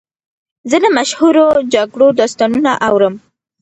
[0.69, 3.15] زه د مشهورو جګړو داستانونه اورم.